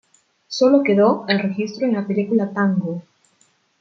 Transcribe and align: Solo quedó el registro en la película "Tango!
Solo 0.47 0.81
quedó 0.81 1.25
el 1.27 1.37
registro 1.43 1.85
en 1.85 1.93
la 1.93 2.07
película 2.07 2.51
"Tango! 2.51 3.03